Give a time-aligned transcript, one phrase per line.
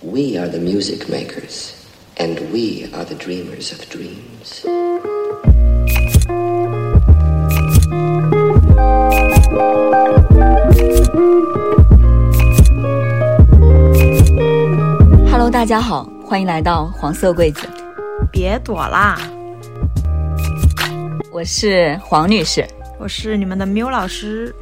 [0.00, 1.72] We are the music makers,
[2.16, 4.62] and we are the dreamers of dreams.
[15.50, 17.68] 大家好，欢迎来到黄色柜子。
[18.30, 19.18] 别躲啦！
[21.32, 22.64] 我是黄女士，
[23.00, 24.54] 我是你们的缪老师。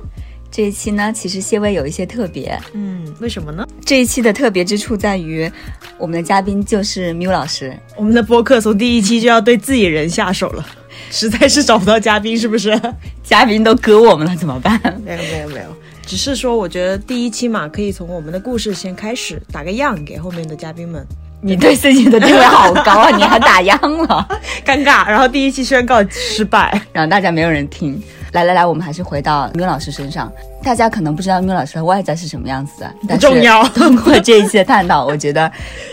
[0.51, 2.59] 这一期呢，其实些微有一些特别。
[2.73, 3.67] 嗯，为什么呢？
[3.85, 5.51] 这一期的特别之处在于，
[5.99, 7.77] 我们的嘉宾就是缪老师。
[7.97, 10.67] 我们的播客从第一期就要对自己人下手了，
[11.11, 12.79] 实在是找不到嘉宾，是不是？
[13.25, 14.81] 嘉宾都割我们了，怎么办？
[15.05, 15.77] 没有，没有，没有。
[16.07, 21.05] 只是说，我觉得第一期嘛，可以从我们的故事先开始，打个样给后面的嘉宾们。
[21.43, 23.11] 你对自己的地位好高啊！
[23.15, 23.79] 你还打样
[24.09, 24.27] 了，
[24.65, 25.07] 尴尬。
[25.07, 28.03] 然后第一期宣告失败，然后大家没有人听。
[28.37, 30.31] 来来来，我们还是回到缪老师身上。
[30.63, 33.67] 大家可能不知道缪老师的外在是什么样子的，不重要。
[33.69, 35.51] 通过这一期的探讨，我觉得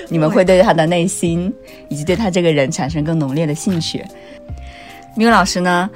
[0.10, 1.54] 你们会对他的内心
[1.88, 4.04] 以及对他这个人产生更浓烈的兴趣。
[5.16, 5.90] 缪老师呢？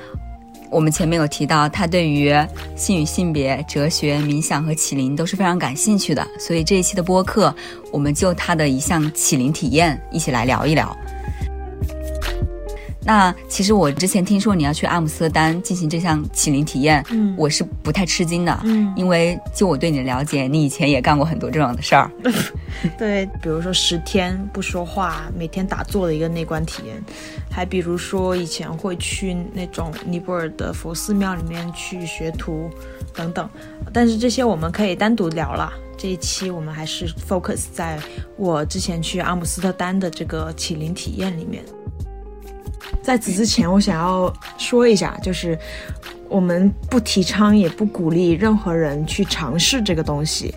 [0.69, 2.33] 我们前面有提到，他对于
[2.77, 7.53] 性与性别、哲学、冥想和启灵都是非常感兴趣的，所以这一期的播客，
[7.91, 10.95] 我们就他的一项启灵体验一起来聊一聊。
[13.07, 22.11] 那其实我之前听说你要去阿姆斯特丹进行这项启灵体验，嗯，我是不太吃惊的，嗯，因为就我对你的了解，你以前也干过很多这样的事儿，
[22.99, 27.01] 对，比如说十天不说话，每天打坐的一个内观体验，
[27.49, 32.69] 还比如说以前会去那种尼泊尔的佛寺庙里面去学徒
[33.15, 33.49] 等等，
[33.93, 35.71] 但是这些我们可以单独聊了。
[35.97, 37.97] 这一期我们还是 focus 在
[38.35, 41.63] 我之前去阿姆斯特丹的这个启灵体验里面。
[43.01, 45.57] 在此之前，我想要说一下，就是
[46.29, 50.53] 我们不提倡也不鼓励任何人去尝试这个东西，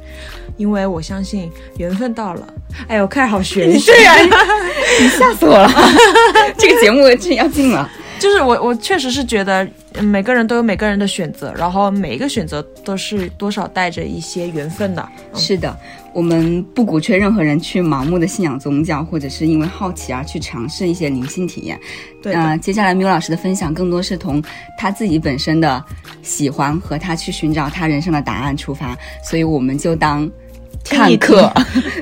[0.57, 2.55] 因为我相信缘分到了。
[2.89, 4.15] 哎呦，看好玄 学呀！
[5.01, 5.71] 你吓死我了，
[6.59, 7.89] 这个节目真要进了。
[8.19, 9.67] 就是我，我确实是觉得
[9.99, 15.09] 每个人都有每个人的选择，然后每一个选择都是多少带着一些缘分的。
[15.35, 15.75] 是的，
[16.13, 21.79] 我们不鼓吹任何人去盲目的信仰宗教，或者是因为好奇而去尝试一些灵性体验。
[22.23, 24.43] 对，嗯，接下来缪老师的分享更多是从
[24.77, 25.85] 他自己本身的
[26.23, 30.31] 喜欢和他去寻找他人生的答案出发，所以我们就当。
[30.83, 31.53] 看课，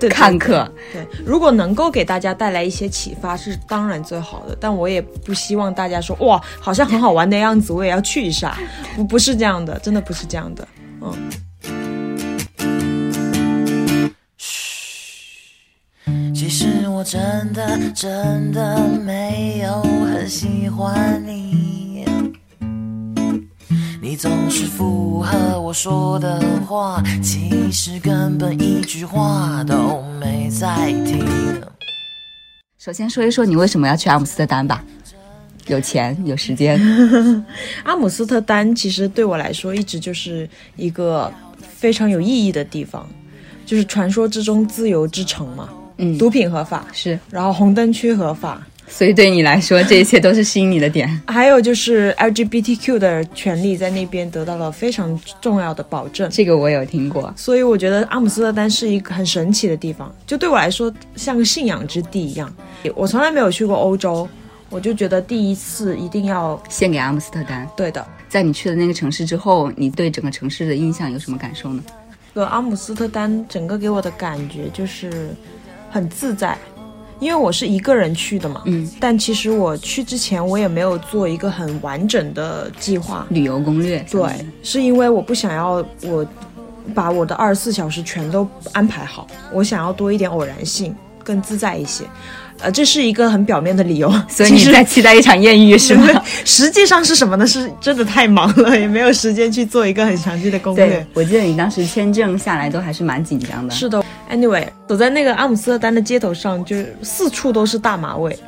[0.09, 0.71] 看客。
[0.93, 4.57] 对，如果能够给大家带来一些启发，是当然最好的。
[4.61, 8.57] 但我也不希望大家说哇，好像很好玩的样子，我也要去一下。
[8.95, 10.69] 不，不是这样的，真的不是这样的。
[11.01, 11.13] 嗯。
[16.99, 22.05] 我真的真的没有很喜欢你。
[24.03, 31.25] 你总是附和我说的话，其实根本一句话都没在听。
[32.81, 34.85] 首先说一说你为什么要去阿姆斯特丹吧？
[35.69, 36.81] 有钱有时间。
[37.85, 43.09] 阿姆斯特丹其实对我来说一直就是一个非常有意义的地方，
[43.65, 45.69] 就是传说之中自由之城嘛。
[45.99, 48.67] 嗯，毒品合法是，然后红灯区合法。
[48.91, 51.07] 所以对你来说，这一切都是吸引你的点。
[51.29, 56.31] 还有就是 LGBTQ 的权利在那边得到了非常重要的保证。
[56.31, 57.31] 这个我有听过。
[57.37, 62.51] 所以我觉得阿姆斯特丹是一个很神奇的地方，就对我来说像个信仰之地一样。
[62.95, 64.27] 我从来没有去过欧洲，
[64.71, 67.69] 我就觉得第一次一定要献给阿姆斯特丹。
[67.77, 71.83] 对的，在你去了那个城市之后，你对整个城市的印象有什么感受呢？
[72.33, 75.31] 呃，阿姆斯特丹整个给我的感觉就是
[75.91, 76.57] 很自在。
[77.21, 84.31] 因为我是一个人去的嘛，嗯，但其实我去之前我也没有做一个很完整的计划旅游攻略，对，
[84.63, 86.25] 是因为我不想要我
[86.95, 90.95] 把我的二十四小时全都安排好，我想要多一点偶然性，
[91.25, 92.05] 更自在一些。
[92.61, 96.07] 呃，这是一个很表面的理由， 所以你在期待一场艳遇是吗？
[96.45, 97.45] 实际上是什么呢？
[97.47, 101.05] 是真的太忙了，也没有时间去做一个很详细的攻略。
[101.15, 103.73] 我记得你当时签证下来都还是蛮紧张的。
[103.73, 108.39] 是的，Anyway，走在那个阿姆斯特丹的街头上，就是四处都是大麻味，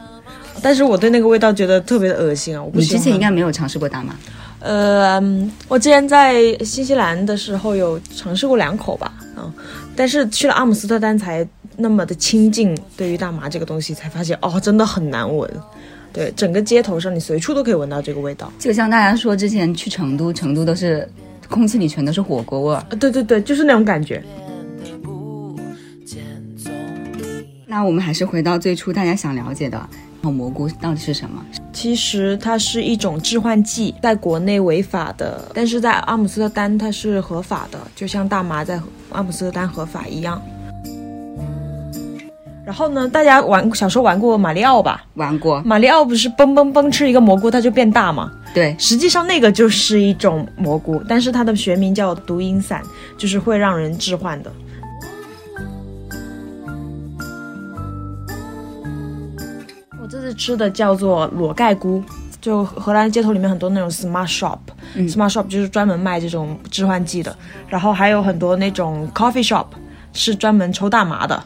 [0.63, 2.63] 但是我对那个味道觉得特别的恶心啊！
[2.63, 4.15] 我你之前应该没有尝试过大麻？
[4.61, 5.21] 呃，
[5.69, 9.53] 我之前在新西兰的时候有尝试过两口吧，嗯，
[9.97, 11.47] 但是去了阿姆斯特丹才。
[11.77, 15.51] 那么的亲近，对于大麻这个东西，才发现哦，真的很难闻。
[16.13, 18.53] 对，整个街头上，你随处都可以闻到这个味道。
[18.59, 21.09] 就像大家说，之前去成都，成都都是
[21.49, 22.85] 空气里全都是火锅味儿。
[22.99, 24.23] 对对对，就是那种感觉。
[27.71, 29.81] 那我们还是回到最初大家想了解的，
[30.23, 31.41] 蘑菇到底是什么？
[31.73, 38.81] 其实它是一种致幻剂，在国内违法的，但是在阿姆斯特丹它是合法的，就像大麻在
[39.13, 40.43] 阿姆斯特丹合法一样。
[42.67, 45.05] 然后呢，大家玩小时候玩过马里奥吧？
[45.15, 48.33] 玩过，马里奥不是嘣嘣嘣吃一个蘑菇它就变大吗？
[48.53, 52.83] 对，实际上那个就是一种蘑菇，但是它的学名叫毒蝇伞，
[53.17, 54.51] 就是会让人致幻的。
[60.31, 62.03] 次吃的叫做裸盖菇，
[62.41, 67.37] 就荷兰街头里面很多那种 smart shop，smart、shop 就是专门卖这种致幻剂的，
[67.69, 69.67] 然后还有很多那种 coffee shop
[70.13, 71.43] 是专门抽大麻的。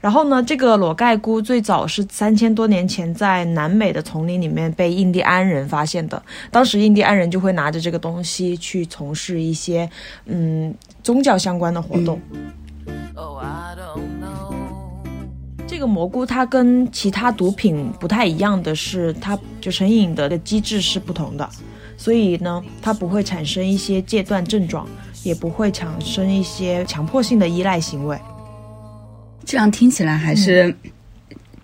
[0.00, 6.22] 然后呢，这个裸盖菇最早是三千多年前在南美的丛林里面被印第安人发现的。
[6.50, 9.90] 当时印第安人就会拿着这个东西去从事一些
[10.26, 10.72] 嗯
[11.02, 12.20] 宗教相关的活动。
[13.16, 14.23] Oh, I don't know.
[15.66, 21.48] 这个蘑菇它跟其他毒品不太一样的是，它就成瘾的机制是不同的，
[21.96, 24.86] 所以呢，它不会产生一些戒断症状，
[25.22, 28.16] 也不会产生一些强迫性的依赖行为。
[29.44, 30.74] 这样听起来还是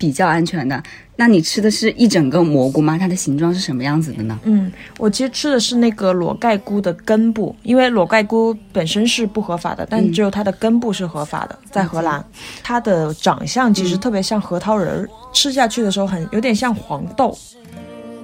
[0.00, 0.82] 比较安全的。
[1.16, 2.96] 那你吃的是一整个蘑菇吗？
[2.98, 4.38] 它的形状是什么样子的呢？
[4.44, 12.24] 嗯，我其实吃的是那个裸盖菇的根部，因为裸盖菇本身是不合法的，但只有它的根部是合法的，在荷兰，
[12.62, 17.36] 它的长相其实特别像核桃仁儿，吃下去的时候很有点像黄豆。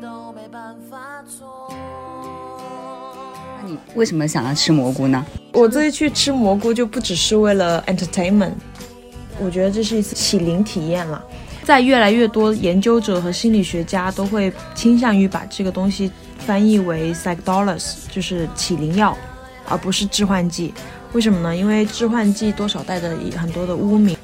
[0.01, 1.71] 都没办法做。
[3.61, 5.23] 那你为什么想要吃蘑菇呢？
[5.53, 8.53] 我这次去吃蘑菇就不只是为了 entertainment，
[9.39, 11.23] 我觉得这是一次启灵体验了。
[11.67, 16.09] 在越来越多研究者和心理学家都会倾向于把这个东西
[16.39, 19.19] 翻译为 psychedelics，就是起灵药，
[19.69, 20.73] 而不是致幻剂。
[21.13, 21.57] 为什么呢？
[21.57, 24.17] 因为致幻剂多少带着很多的污名。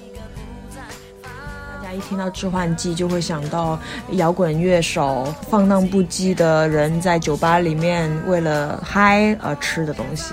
[1.24, 3.76] 大家一听到致幻剂，就会想到
[4.12, 10.32] 摇滚乐手、放荡不羁的人在酒吧里面为了嗨而吃的东西。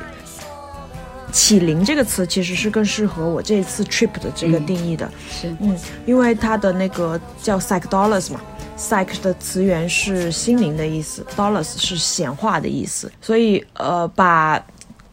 [1.32, 5.56] 启灵这个词其实是更适合我这一次 trip 的这个定义的，是。
[5.60, 8.42] 嗯，因为它的那个叫 psychedelics 嘛
[8.78, 14.64] ，psych 的词源是心灵的意思，dollars 是显化的意思，所以呃，把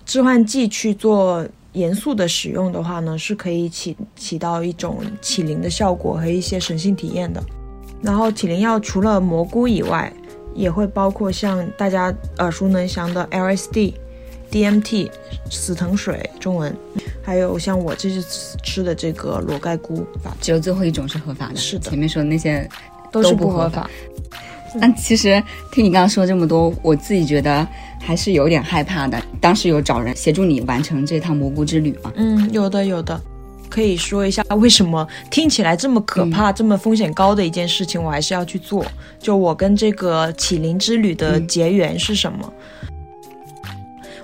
[0.04, 7.42] 致幻剂去做严肃的使用的话呢，是可以起起到一种启灵的效果和一些神性体验的。
[8.02, 10.12] 然后启灵药除了蘑菇以外，
[10.54, 13.92] 也会包括像大家耳熟能详的 LSD、
[14.50, 15.10] DMT、
[15.50, 16.74] 死藤水中文，
[17.22, 21.56] 还有像我这次吃的这个裸盖菇吧，只有最后一种是合法的。
[21.56, 22.68] 是的前面说的那些
[23.10, 23.90] 都是都不合法不合法。
[24.80, 27.66] 但其实听你刚刚说这么多，我自己觉得
[28.00, 29.20] 还是有点害怕的。
[29.40, 32.12] 当时有找人协助你完成这趟蘑菇之旅吗？
[32.16, 33.18] 嗯，有的有的，
[33.70, 38.84] 可以说一下为什么听起来这么可怕、这么风险高的一件事情，我还是要去做。
[39.18, 42.52] 就我跟这个启灵之旅的结缘是什么？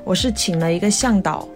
[0.05, 1.47] 我是请了一个向导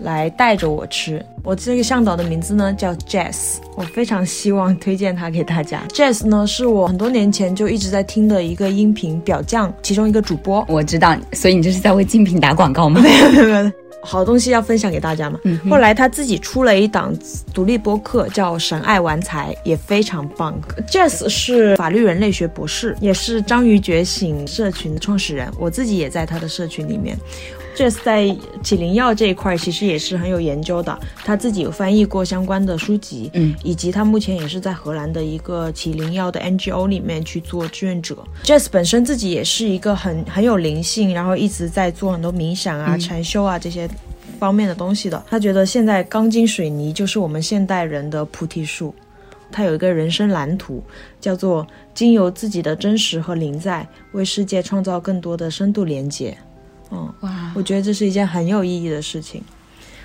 [0.00, 1.24] 来带着我吃。
[1.42, 5.82] 我这个向导的名字呢叫 Jess，我非常希望推荐他给大家。
[5.88, 13.00] Jess 呢是我很多年前就一直在听的一个音频表匠其中一个主播，我知道，所以你这是在为竞品打广告吗？
[13.00, 15.40] 没有没有好东西要分享给大家嘛。
[15.68, 17.12] 后来他自己出了一档
[17.52, 20.58] 独立播客，叫《神爱玩财》，也非常棒。
[20.88, 27.18] Jess 是法律人类学博士，也是章鱼觉醒社群的创始人，我自己也在他的社群里面。
[27.78, 38.18] Jess 在起灵药这一块其实也是很有研究的，他自己有翻译过相关的书籍，嗯，以及他目前也是在荷兰的一个起灵药的 NGO 里面去做志愿者。
[38.42, 43.88] Jess 本身自己也是一个很很有灵性，然后一直在做很多冥想啊、禅修啊这些
[44.40, 45.24] 方面的东西的。
[45.30, 48.92] 他觉得现在钢筋水泥就是我们现代人的菩提树。
[49.52, 50.82] 他有一个人生蓝图，
[51.20, 56.36] 叫做“经由自己的真实和灵在，为世界创造更多的深度连接”。
[56.90, 59.42] 嗯，哇，我觉得这是一件很有意义的事情。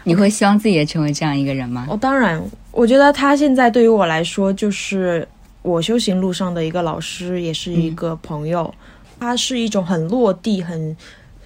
[0.04, 1.88] 你会希望自己也成为这样一个人吗？
[1.90, 5.26] 哦，当然，我觉得他现在对于我来说，就是
[5.62, 8.74] 我修行路上的一个老师，也是一个朋友。
[9.20, 10.98] 他是一种很落地、很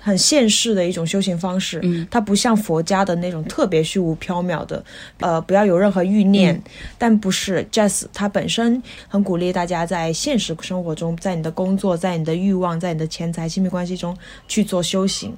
[0.08, 1.82] 很现世的一种修行方式。
[1.84, 4.82] 嗯，它不像佛家的那种特别虚无缥缈的，
[5.20, 6.60] 呃，不要有任何欲念。
[6.98, 14.16] 但不是 Jazz，它本身很鼓励大家在现实生活中，在你的工作、在你的欲望、在你的钱财、亲密关系中
[14.48, 15.36] 去做修行。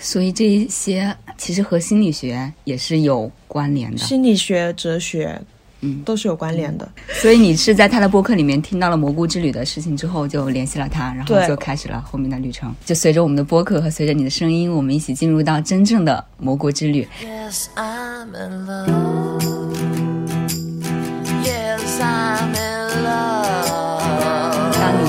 [0.00, 3.98] 所以这一些其实和心理学也是有关联的。
[3.98, 5.40] 心理学、哲学，
[5.80, 6.88] 嗯都是有关联的。
[7.20, 12.74] 所以你是在他的播客里面听到了蘑菇之旅的事情之后，就联系了他，然后就开始了后面的旅程。
[12.84, 17.06] 就随着我们的播客和随着你的声音，我们一起进入到真正的蘑菇之旅。
[17.22, 19.97] Yes, I'm in love.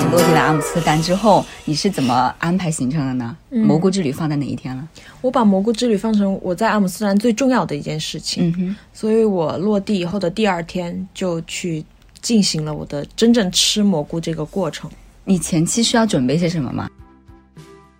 [0.10, 3.36] 落地了阿姆斯特丹之后，你是怎么安排行程的呢？
[3.52, 4.88] 嗯蘑菇之旅放在哪一天了？
[5.22, 11.86] 我把蘑菇之旅放成我在阿姆斯特丹最重要的一件事情，嗯哼，所以我落地以后的第二天就去
[12.22, 14.90] 进行了我的真正吃蘑菇这个过程。
[15.26, 16.90] 你前期需要准备些什么吗？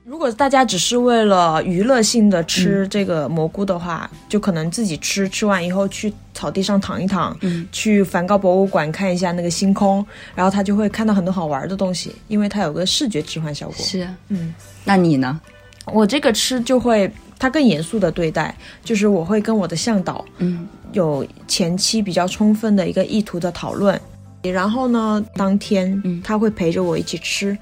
[0.10, 7.68] 如果大家只是为了娱乐性的吃这个蘑菇的话，就可能自己吃，吃完以后去草地上躺一躺，嗯。
[7.72, 13.76] 去梵高博物馆看一下那个星空，然后他就会看到很多好玩的东西，因为它有个视觉置换效果。
[13.78, 14.52] 是，嗯，
[14.84, 15.40] 那你呢？
[15.86, 20.68] 我这个吃就会，他更严肃的对待，就是我会跟我的向导嗯。
[20.92, 24.02] 有前期比较充分的一个意图的讨论，
[24.42, 26.20] 然后呢，当天嗯。
[26.24, 27.56] 他会陪着我一起吃，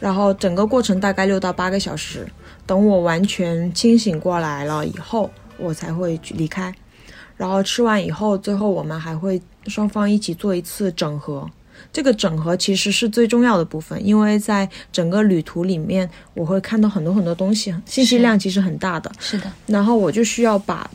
[0.00, 2.26] 然后整个过程大概六到八个小时，
[2.66, 6.74] 等我完全清醒过来了以后，我才会去离开。
[7.36, 11.48] 然后吃完以后，最后我们还会双方一起做一次整合。
[11.92, 19.10] 这个整合其实是最重要的部分，因为在整个旅途里面，我会看到很多很多东西，信息量其实很大的。
[19.18, 20.90] 是的，然后我就需要把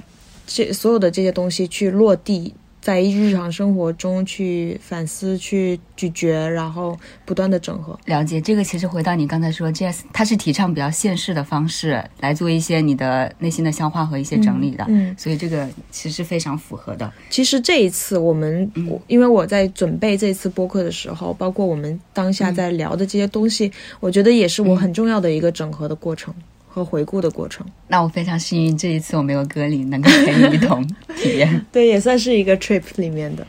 [0.45, 2.53] 这所有的这些东西去落地，
[2.86, 8.00] 在日常生活中去反思、去咀嚼，然后不断的整合。
[8.06, 8.63] 了解这个。
[8.63, 17.12] 其实回到你刚才说，Jazz 他是提倡比较现世的方式来做一些你的内心的消化和一些整理的，嗯，所以这个其实是非常符合的。
[17.32, 26.32] 其实这一次我们，我因为我在准备这次播客的时候，包括我们当下在聊的这些东西，我觉得也是我很重要的一个整合的过程
[26.75, 27.65] 和回顾的过程。
[27.88, 31.65] 那我非常幸运，这一次我没有隔离，能够陪你一同 体验。
[31.72, 33.48] 对，也算是一个 trip 里面的。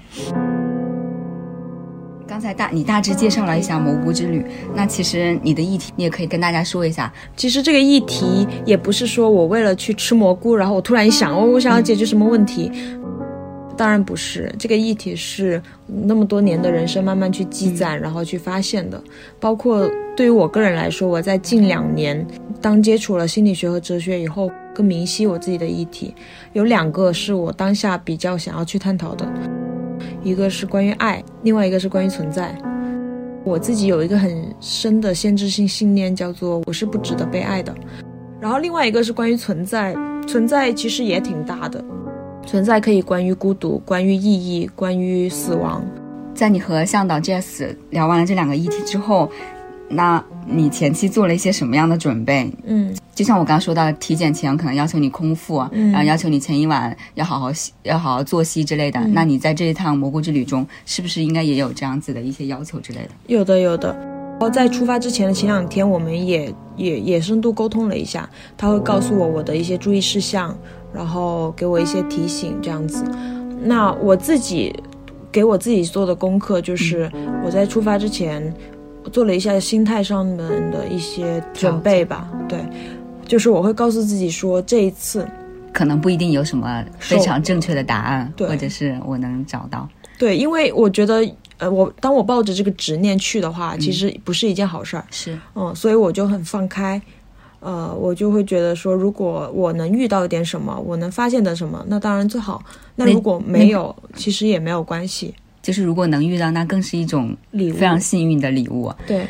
[2.29, 4.45] 刚才大你大致介绍了一下蘑菇之旅，
[4.77, 7.13] 那其实你的议题你也可以跟大家说一下。
[7.35, 12.71] 其实这个议题也不是说我为了去吃蘑菇，然后我突然一想，哦，我想要解决什么问题。
[13.77, 19.03] 当然不是，这个议题是那么多年的人生慢慢去积攒，然后去发现的。
[19.39, 22.27] 包括对于我个人来说，我在近两年
[22.61, 26.15] 当接触了心理学和哲学以后，更明晰我自己的议题，
[26.55, 29.31] 有两个是我当下比较想要去探讨的，
[30.23, 32.57] 一个是关于爱，另外一个是关于存在。
[33.45, 37.75] 我自己有一个很深的限制性信念，叫做我是不值得被爱的。
[38.41, 39.95] 然后另外一个是关于存在，
[40.27, 41.85] 存在其实也挺大的，
[42.47, 45.85] 存在可以关于孤独，关于意义，关于死亡。
[46.33, 49.29] 在你和向导 Jess 聊完了这两个议题之后，
[49.89, 52.49] 那你前期做了一些什么样的准备？
[52.65, 59.01] 嗯，就像我刚刚说到，体检前可能要求你空腹，嗯然后要求你前一晚要好好洗要好好作息之类的。
[59.09, 63.11] 那你在这一趟蘑菇之旅中，是不是应该也有这样子的一些要求之类的？
[63.27, 63.93] 有的有的。
[64.39, 70.55] 然后在出发之前的前两天，我们也也也深度沟通了一下，他会告诉我我的一些注意事项，
[70.93, 73.05] 然后给我一些提醒，这样子。
[73.63, 74.75] 那我自己
[75.33, 77.11] 给我自己做的功课就是，
[77.45, 78.55] 我在出发之前
[79.13, 80.39] 做了一下心态上面
[80.71, 82.29] 的一些准备吧。
[82.49, 82.61] 对，
[83.27, 85.27] 就是我会告诉自己说，这一次
[85.73, 89.89] 可能不一定有什么非常正确的答案，对或者是我能找到。
[90.19, 91.23] 对，因为我觉得，
[91.59, 95.05] 呃，我当我抱着这个执念去的话，其实不是一件好事儿。
[95.11, 97.01] 是，嗯，所以我就很放开，
[97.67, 102.63] 呃，我就会觉得说，如果我能遇到一点什么，我能发现的什么，那当然最好。
[102.95, 105.35] 那那如果没有，其实也没有关系。
[105.63, 108.93] 就是如果能遇到，那更是一种礼物非常幸运的礼物。
[109.05, 109.27] 对，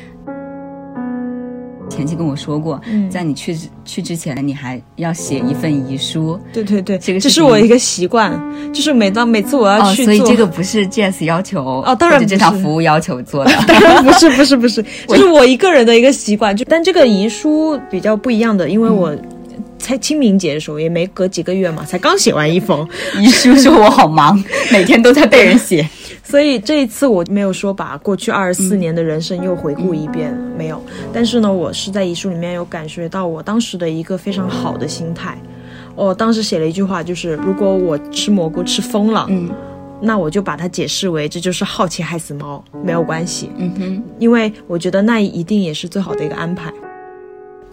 [1.89, 6.39] 前期跟我说过，嗯在你去之去之前，你还要写一份遗书。
[6.53, 8.33] 对对对，这个这是我一个习惯，
[8.73, 13.53] 就是每当每次我要哦，去做，所以这个不是 Jess 要求哦当然或者这不是场服务要求做的。
[13.67, 16.57] 当然不是不是不是，这 是我一个人的一个习惯。
[16.57, 19.17] 就但这个遗书比较不一样的，因为我
[19.79, 22.87] 才清明节的时候也没隔几个月嘛，才刚写完一封，
[23.21, 25.87] 遗书说我好忙，每天都在被人写。
[26.29, 30.83] 所以这一次我没有说把过去二十四年的人生又回顾一遍，没有。
[31.13, 35.39] 但是呢，我是在遗书里面有感觉到我当时的一个非常好的心态。
[35.95, 39.49] 我当时写了一句话，就是如果我吃蘑菇吃疯了，嗯
[39.99, 43.51] 那我就把它解释为这就是好奇害死猫，没有关系。
[43.57, 46.71] 嗯哼，因为我觉得那一定也是最好的一个安排。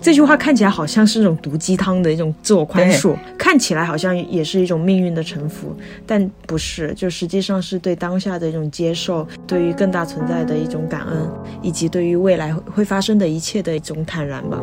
[0.03, 5.73] 这句话看起来好像是那种毒鸡汤的一种自我宽恕，看起来好像也是一种命运的臣服，
[6.05, 11.31] 但不是，就实际上是对当下的一种接受，对于更大存在的一种感恩，
[11.61, 14.61] 以及对于未来会发生的一切的一种坦然吧。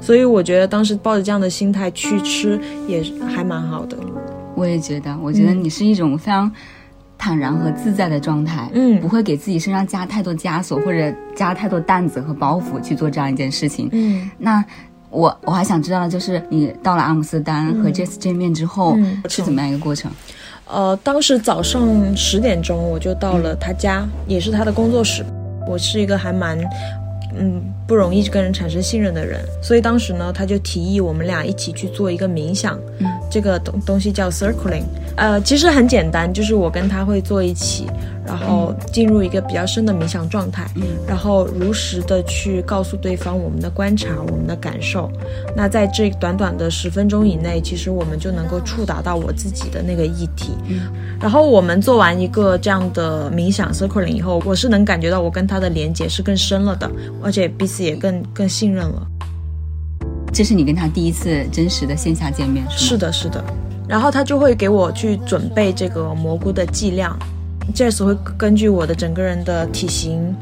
[0.00, 2.58] 所以我觉得当时抱着这样的心态去吃，
[2.88, 3.98] 也还蛮好的。
[4.54, 6.50] 我也觉得，我觉得嗯你是一种非常
[7.18, 13.88] 坦然和自在的状态，嗯不会给自己身上加太多枷锁或者加太多担子和包袱去做这样一件事情。
[13.92, 14.64] 嗯那
[15.10, 20.10] 我我还想知道的就是，你到了阿姆斯特丹和 Jess 见面之后、嗯是怎么样一个过程？
[20.68, 25.24] 呃，当时早上十点钟我就到了他家，也是他的工作室。
[25.68, 26.58] 我是一个还蛮，
[27.38, 34.82] 嗯，不容易跟人产生信任的人，所以当时呢，他就提议我们俩一起去做一个冥想，嗯，这个东东西叫 circling，
[35.16, 37.86] 呃，其实很简单，就是我跟他会坐一起，
[38.26, 45.10] 然后进入一个比较深的冥想状态，嗯，然后如实的去告诉对方我们的观察、我们的感受，
[45.56, 50.90] 那在这短短的十分钟以内，其实我们就能够触达到我自己的那个议题，嗯，
[51.20, 56.90] 然后我们做完一个这样的冥想 circling 以后，我是能感觉到我跟他的连接是更深了的，
[57.22, 59.06] 而且彼此也更更信任了。
[60.32, 62.76] 这是你跟他第一次真实的线下见面，是吗？
[62.76, 63.42] 是的，是的。
[63.88, 67.16] 然后他就会给我去准备这个蘑菇的剂量
[67.74, 70.34] ，Jess 会根据我的整个人的体型、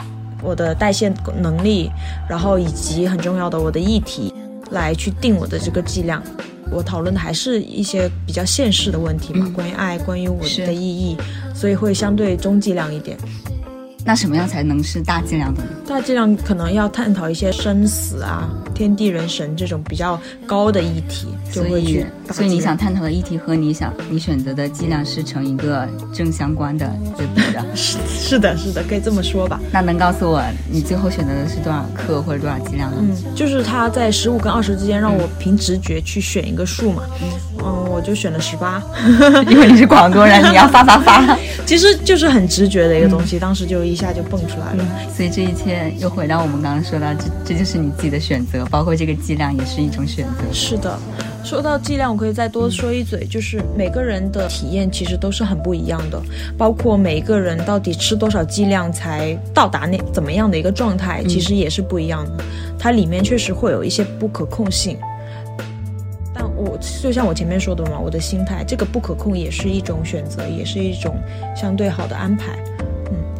[0.42, 1.90] 我的代谢能力，
[2.28, 4.32] 然后以及很重要的我的议题，
[4.70, 6.22] 来去定我的这个剂量。
[6.70, 11.16] 我讨论的还是一些比较现实的问题嘛，关于爱，关于我的意义，
[11.54, 13.16] 所以会相对中剂量一点。
[14.04, 15.68] 那什么样才能是大剂量的呢？
[15.88, 27.64] 大剂量可能要探讨一些生死啊、天地人神这种比较高的议题，就所以会去，所以你想探讨的议题和你想你选择的剂量是成一个正相关的对比的。
[27.74, 29.58] 是是的，是的，可以这么说吧。
[29.72, 32.98] 那能告诉我你最后选择的是多少克或者多少剂量吗？
[33.00, 37.02] 嗯，就是他在十五跟二十之间，让我凭直觉去选一个数嘛。
[37.62, 38.82] 嗯，我就选了十八，
[39.48, 41.38] 因为你是广东人， 你要发发发。
[41.64, 44.84] 其实就是很直觉的一个东西，当时就一下就蹦出来了。
[45.14, 50.52] 所以这一切又回到我们刚刚说到，这这就是你自己的选择，包括这个剂量也是一种选择。
[50.52, 50.98] 是的，
[51.44, 56.20] 说到剂量，我可以再多说一嘴，就是每个人的体验其实都是很不一样的，
[56.56, 62.44] 包括每一个人到底吃多少剂量才到达那怎么样的一个状态，其实也是不一样的。
[62.78, 64.98] 它里面确实会有一些不可控性。
[66.36, 71.14] 但我就像我前面说的嘛，我的心态，这个不可控也是一种选择，也是一种
[71.56, 72.58] 相对好的安排。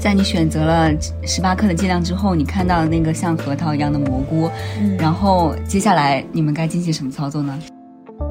[0.05, 0.93] 在你选择了
[1.23, 4.51] 十八克的剂量之后，你看到那个像核桃一样的蘑菇，
[4.99, 7.59] 然后接下来你们该进行什么操作呢？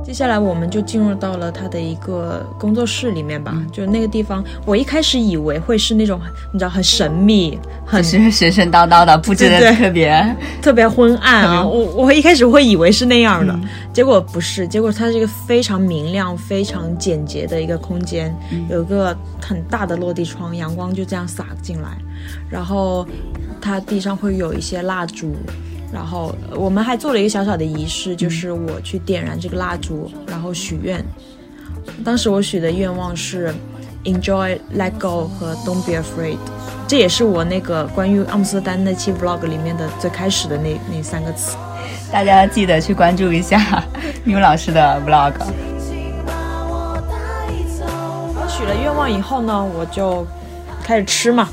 [0.06, 6.20] 接下来我们就进入到了他的一个工作室里面吧，就那个地方，我一开始以为会是那种
[6.52, 10.36] 你知道很神秘、很是神神叨叨的，布置的对对特别。
[10.62, 13.58] 特别昏暗啊，嗯我我一开始会以为是那样的，
[13.94, 18.36] 结果不是，结果它是一个非常明亮、非常简洁的一个空间，
[18.70, 21.98] 有一个很大的落地窗，阳光就这样洒进来，
[22.50, 23.08] 然后
[23.62, 25.34] 它地上会有一些蜡烛。
[25.94, 31.04] 然后呃我们还做了一个小小的仪式，就是我去点燃这个蜡烛，然后许愿。
[32.04, 33.54] 当时我许的愿望是
[34.04, 36.38] enjoy, let go 和 don't be afraid。
[36.88, 41.56] 这也是我那个关于阿姆斯特丹那期 vlog 里面的最开始的那那三个词。
[42.12, 43.84] 大家记得去关注一下
[44.24, 45.34] 缪老师的 vlog。
[48.36, 50.26] 我许了愿望以后呢，我就
[50.84, 51.50] 开始吃嘛。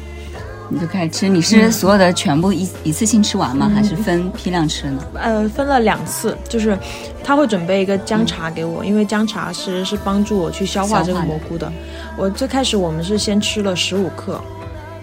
[0.72, 3.70] 你就开始吃，你是所有的全部一一次性吃完吗？
[3.74, 5.02] 还是分批量吃呢？
[5.14, 6.78] 呃，分了两次，就是
[7.24, 11.70] 他会准备一个姜茶给我，因为姜茶其实是帮助我去消化这个蘑菇的。
[12.16, 14.40] 我最开始我们是先吃了十五克，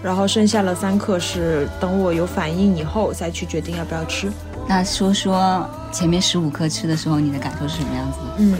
[0.02, 4.28] 然后剩下了三克是等我有反应以后再去决定要不要吃。
[4.66, 8.34] 那说说前面十五克吃的时候，你的感受是什么样子的？
[8.38, 8.54] 嗯，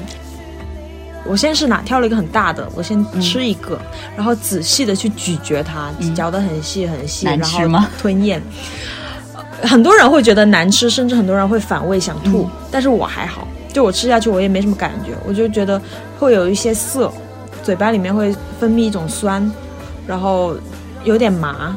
[1.28, 3.78] 我先是拿挑了一个很大的，我先吃一个，
[4.16, 8.42] 然后仔细的去咀嚼它，嚼得很细很细，难然后吞咽。
[9.34, 15.82] 呃很多人会觉得难吃，甚至很多人会反胃想吐，但是我还好，就我吃下去我也没什么感觉，我就觉得
[16.16, 17.12] 会有一些涩，
[17.62, 19.50] 嘴巴里面会分泌一种酸，
[20.06, 20.56] 然后
[21.02, 21.76] 有点麻，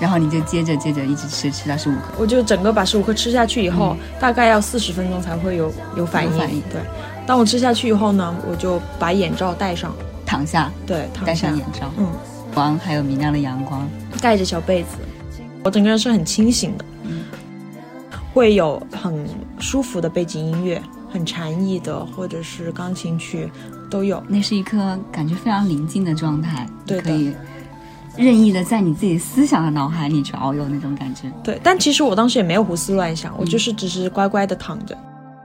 [0.00, 2.00] 然后你就接着接着一直吃，吃到十五克。
[2.18, 6.32] 我就整个把十五颗吃下去以后，大概要四十分钟才会有有反应。
[6.32, 6.60] 有反应。
[6.72, 6.80] 对，
[7.28, 12.06] 当我吃下去以后呢，我就把眼罩戴上，躺下，对，躺戴下上眼罩，嗯，
[12.54, 13.86] 光还有明亮的阳光，
[14.18, 14.96] 盖着小被子，
[15.62, 17.24] 我整个人是很清醒的，嗯。
[18.32, 23.50] 会有很舒服的背景音乐，很禅意的，或者是钢琴曲
[23.90, 24.22] 都有。
[24.26, 27.34] 那是一颗感觉非常宁静的状态，对可以
[28.16, 31.30] 任意的在你自己思想的脑海里去遨游那种感觉。
[31.44, 34.96] 对，但其实我当时也没有胡思乱想，我就是只是乖乖的躺着。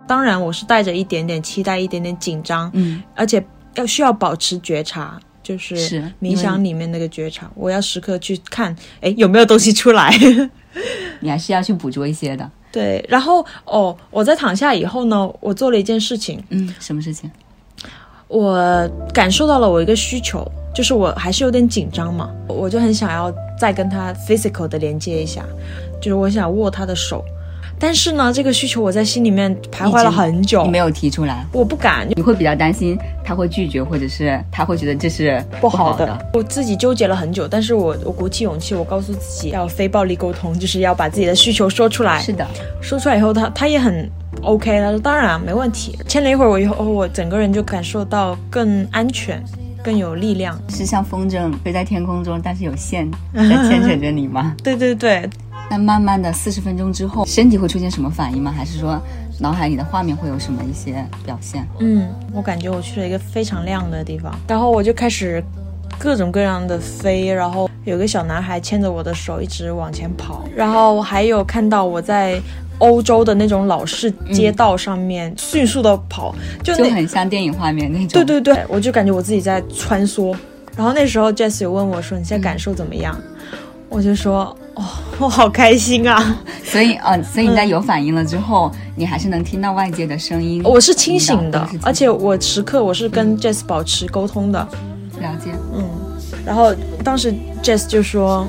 [0.08, 3.44] 当然，我是带着一点点期待，一点点紧张，嗯，而且
[3.76, 10.14] 要需要保持觉察，就是是冥想里面那个觉察，我要时刻去看，哎，有没有东西出来。
[11.22, 12.50] 你还是要去捕捉一些的。
[12.72, 17.30] 对，然后哦，我在躺下以后呢，我做了一件事情，嗯，什么事情？
[18.28, 25.46] 我感受到了我一个需求，就是我还是有点紧张嘛，我就很想要再跟他 physical 的连接一下，
[26.02, 27.24] 就是我想握他的手，
[27.84, 36.26] 但是呢，这个需求我在心里面徘徊了很久你，没有提出来，我不敢，你会比较担心他会拒绝，或者是他会觉得这是不好好的。
[36.34, 42.22] 我自己纠结了很久，但是我我鼓起勇气，我告诉自己要非暴力沟通，就是要把自己的需求说出来。
[42.22, 42.48] 是的，
[42.80, 44.10] 说出来以后，他他也很
[44.42, 46.00] OK，他说当然啊没问题。
[46.08, 49.44] 牵了一会儿我以后，我整个人就感受到更安全，
[49.84, 50.58] 更有力量。
[50.70, 54.56] 是像风筝飞在天空中，但是有线 在牵扯着你吗？
[54.64, 55.30] 对对对，
[55.70, 58.54] 那慢慢的四十分钟之后，身体会出现什么反应吗？
[58.56, 59.02] 还是说
[59.40, 61.68] 脑海里的画面会有什么一些表现？
[61.80, 65.44] 嗯，我感觉我去了一个非常亮的地方，然后我就开始
[65.98, 72.40] 各种各样的飞，然后有个小男孩牵着我的手一直往前跑，然后还有看到我在
[72.80, 78.10] 欧洲的那种老式街道上面迅速的跑，就很像电影画面那种。
[78.10, 80.36] 对对对，我就感觉我自己在穿梭。
[80.76, 83.16] 然后那时候 Jess 有问我说：“你现在感受怎么样？”
[83.90, 84.84] 我就说：“哦，
[85.20, 86.38] 我好开心啊！
[86.64, 90.62] 所以呃，所以你在有反应了之后，你还是能听到外界的声音。
[90.64, 94.60] 我是清醒的而且我时刻我是跟 Jess 保持沟通的。
[95.20, 95.88] 了解，嗯，
[96.46, 98.48] 然后当时 Jess 就说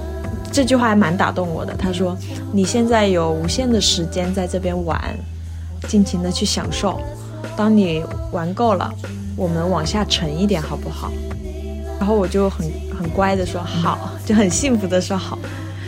[0.51, 1.75] 这句话还蛮打动我的。
[1.77, 2.17] 他说
[2.53, 4.99] ：“你现在有无限的时间在这边玩，
[5.87, 6.99] 尽情的去享受。
[7.57, 8.91] 当你玩够了，
[9.37, 11.13] 我们往下沉一点，好不好？”
[12.01, 12.67] 然后我就很
[12.99, 15.39] 很乖的说好，就很幸福的说好。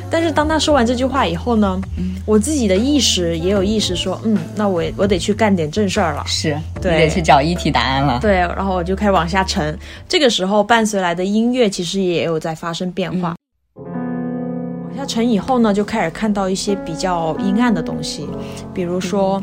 [0.09, 1.81] 但是当他说完这句话以后呢，
[2.25, 6.23] 我自己的意识也有意识说，嗯，那我我得去干点正事儿了。
[6.27, 8.19] 是，对你得去找一题答案了。
[8.21, 9.77] 对，然后我就开始往下沉。
[10.09, 13.35] 这个时候伴随来的音乐其实也有在发生变化。
[13.77, 18.29] 往下沉以后呢，就开始看到一些比较阴暗的东西，
[18.73, 19.43] 比如说，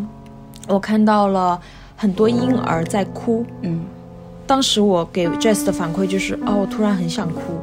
[0.68, 1.60] 我看到了
[1.96, 3.46] 很多婴儿在哭。
[3.62, 3.84] 嗯，
[4.48, 7.60] 当时我给 Jess 的反馈就是，哦，我突然很想哭。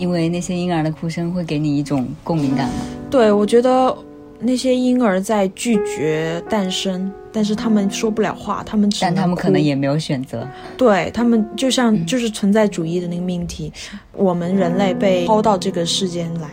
[0.00, 2.74] 因为那些婴儿的哭声会给你一种共鸣感嘛。
[3.10, 3.94] 对，我觉得
[4.38, 10.48] 那些婴儿在拒绝诞生，但是他们说不了话，他们只但他们可能也没有选择。
[10.78, 13.70] 对他们就像就是存在主义的那个命题，
[14.14, 16.48] 我们人类被抛到这个世间来。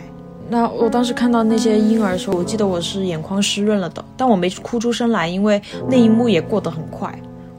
[0.50, 7.18] 那我当时看到那些婴儿的时候，我记得我是眼眶湿润了的，但我没哭出声来，因为那一幕也过得很快。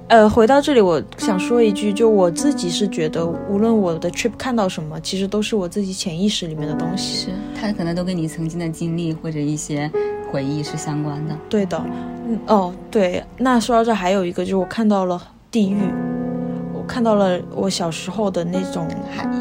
[0.08, 7.26] 呃，回到这里，我想说一句，就我自己是觉得，无论我的 trip 看到什么，其实都是我自己潜意识里面的东西。
[7.26, 9.90] 是，它可能都跟你曾经的经历或者一些
[10.32, 11.36] 回忆是相关的。
[11.50, 11.78] 对的，
[12.26, 13.22] 嗯，哦，对。
[13.36, 15.82] 那说到这，还有一个就是我看到了地狱，
[16.72, 18.88] 我看到了我小时候的那种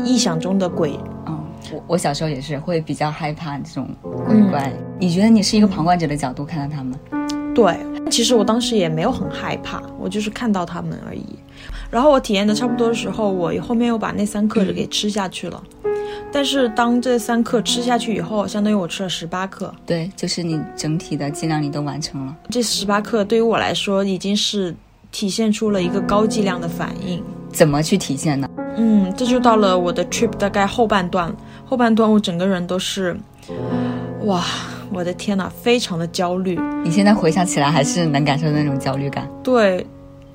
[0.03, 0.99] 臆想中的鬼。
[1.27, 4.69] 嗯，我我小时候也是会比较害怕这种鬼怪。
[4.99, 6.99] 你觉得你是一个旁观者的角度看到他们？
[7.57, 7.75] 对，
[8.11, 11.25] 其实我当时也没有很害怕，我就是看到他们而已。
[11.89, 15.63] 然后我体验的差不多的时候，我后面又把那三克给吃下去了。
[16.31, 19.73] 但是当这三克吃下去以后，相当于我吃了十八克。
[19.87, 22.35] 对，就是你整体的剂量你都完成了。
[22.51, 24.75] 这十八克对于我来说已经是
[25.11, 27.23] 体现出了一个高剂量的反应。
[27.51, 28.47] 怎么去体现呢？
[28.75, 33.17] 嗯，这就到了我的 trip 大概后半段，后半段我整个人都是，
[34.25, 34.45] 哇，
[34.91, 36.59] 我的天呐，非常的焦虑。
[36.83, 39.29] 你现在回想起来还是能感受到那种焦虑感。
[39.43, 39.85] 对，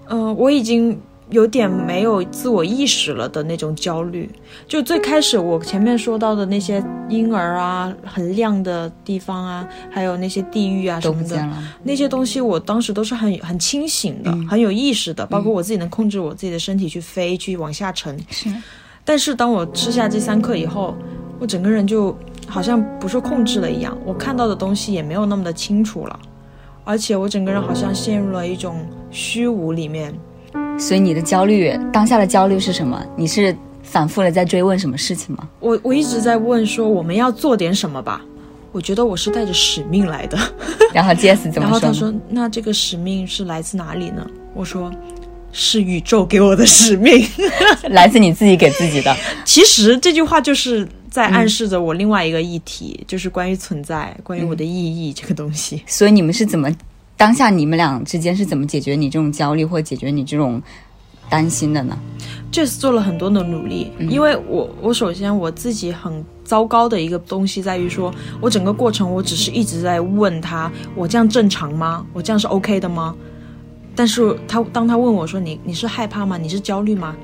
[0.08, 0.98] 嗯、我已经
[1.30, 4.28] 有点没有自我意识了的那种焦虑。
[4.68, 11.48] 就最开始我前面说到的那些婴儿啊，很亮的地方啊，还有那些地狱啊什么的
[11.82, 18.18] 那些东西我当时都是很很清醒的，嗯很有意识的，包括我自己能控制我自己的身体去飞，去往下沉。
[18.28, 18.50] 是
[19.04, 20.94] 但是当我吃下这三克以后，
[21.40, 22.16] 我整个人就
[22.52, 26.20] 好像不受控制了一样，我看到的东西也没有那么的清楚了，
[26.84, 30.14] 而且我整个人好像陷入了一种虚无里面。
[30.78, 33.02] 所以你的焦虑，当下的焦虑是什么？
[33.16, 35.48] 你是反复的在追问什么事情吗？
[35.60, 38.20] 我我一直在问说我们要做点什么吧。
[38.70, 40.38] 我觉得我是带着使命来的。
[40.92, 41.90] 然后 Jess 怎然后他？
[41.90, 44.90] 说：“那这个使命是来自哪里呢？”我说
[45.52, 47.26] ：“是宇宙给我的使命。
[47.90, 49.14] 来自你自己给自己的。
[49.44, 55.83] ”其实这句话就是在暗示着我另外一个议题，就是关于存在，关于我的意义这个东西。
[55.87, 56.75] 所以你们是怎么，
[57.18, 60.61] 当下你们俩之间是怎么解决你这种焦虑或解决你这种
[61.29, 61.98] 担心的呢
[62.51, 72.07] ？Jess 做了很多的努力，因为我我首先我自己很糟糕的一个东西在于说，我整个过程我只是一直在问他，我这样正常吗？
[72.14, 73.14] 我这样是 OK 的吗？
[73.94, 76.38] 但是他当他问我说你你是害怕吗？
[76.38, 77.14] 你是焦虑吗？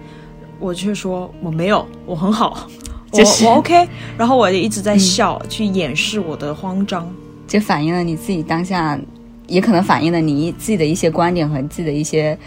[0.60, 3.88] 我却说我没有，我很好，我就是我 OK。
[4.16, 7.10] 然后我就一直在笑，去掩饰我的慌张。
[7.46, 8.98] 这反映了你自己当下，
[9.46, 12.38] 也可能反映了你自己的一些观点和自己的一些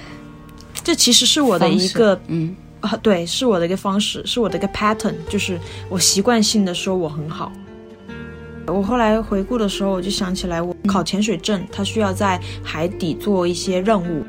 [0.84, 7.52] 这其实是我的一个嗯，啊，对，是我的一个方式，是我的一个 pattern，就是我习惯性的说我很好。
[8.68, 14.24] 我后来回顾的时候，我就想起来，我考潜水证，它需要在海底做一些任务。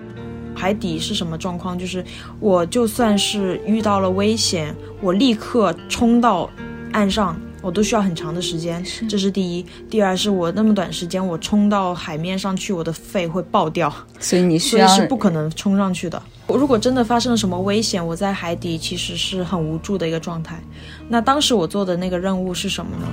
[0.54, 1.78] 海底是什么状况？
[1.78, 2.04] 就是
[2.40, 6.48] 我就算是遇到了危险，我立刻冲到
[6.92, 8.84] 岸上，我都需要很长的时间。
[9.08, 9.66] 这是第一。
[9.88, 16.22] 第二是我那么短时间，我冲到海面上去，我的肺会爆掉，所以你需要所以是不可能冲上去的。
[16.48, 20.62] 如果真的发生了什么危险，我在海底其实是很无助的一个状态。
[21.08, 23.06] 那当时我做的那个任务是什么呢？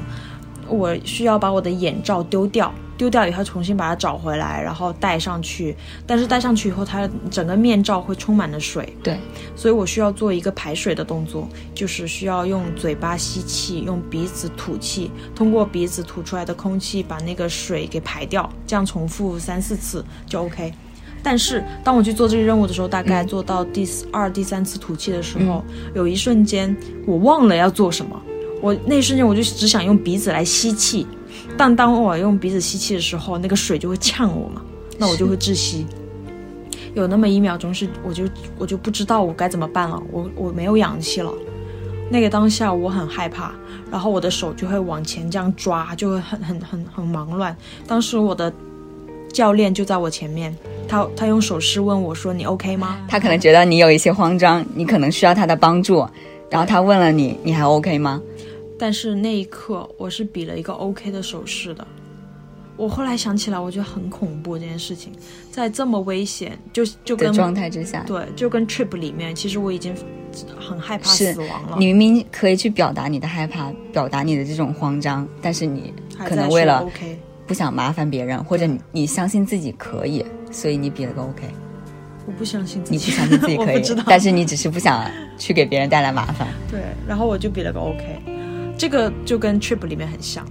[0.67, 5.74] 我需要把我的眼罩丢掉，丢掉以后重新把它找回来，然后戴上去。
[6.06, 9.18] 但是戴上去以后，它整个面罩会充满了水，对，
[9.56, 20.74] 所以我需要做一个排水的动作，就是需要用嘴巴吸气，用鼻子吐气，通过鼻子吐出来的空气把那个水给排掉，这样重复三四次就 OK。
[21.24, 25.64] 但是当我去做这个任务的时候，大概做到第二、第三次吐气的时候，
[25.96, 26.76] 有一瞬间
[27.08, 28.22] 我忘了要做什么。
[28.62, 31.08] 我那一瞬间我就只想用鼻子来吸气，
[31.58, 34.62] 但当我用鼻子吸气的时候，那个水就会呛我嘛，
[34.98, 35.86] 那我就会窒息。
[36.96, 38.24] 有那么一秒钟是，我就
[38.58, 41.32] 我就不知道我该怎么办了，我我没有氧气了。
[42.10, 43.52] 那个当下我很害怕，
[43.92, 47.56] 然后我的手就会往前这样抓，就会很很很很忙乱。
[47.86, 48.52] 当时我的
[49.32, 50.56] 教练就在我前面，
[50.88, 56.04] 他他用手势问我说：“你 OK 吗？”他可能觉得你有一些慌张，你可能需要他的帮助，
[56.50, 58.20] 然后他问了你，你还 OK 吗？
[58.80, 61.86] 但是那一刻我是比了一个 OK 的手势的。
[62.78, 65.12] 我后来想起来，我觉得很恐怖这件事情，
[65.52, 69.94] 在这么危险，就就跟状态之下，对，就跟 Trip 里面，其实我已经
[70.58, 71.76] 很害怕死亡了。
[71.78, 76.89] 你明明可以去表达你的害怕，表达你的这种慌张，但是你可能为了
[77.46, 81.44] 不想麻烦别人，或者你你相信自己可以，所以你比了个 OK。
[82.26, 85.04] 我不相信自己，你不相信自己可以 但是你只是不想
[85.38, 86.48] 去给别人带来麻烦。
[86.72, 88.22] 对，然后我就比了个 OK，
[88.80, 90.46] 这个就跟 Trip 里面很像。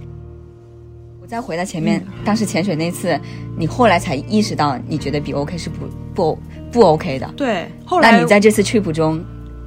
[1.19, 3.19] 我再回到前面，当时潜水那次，
[3.57, 6.39] 你后来才意识到，你觉得比 OK 是不不
[6.71, 7.27] 不 OK 的。
[7.35, 9.19] 对，后来那你在这次 trip 中，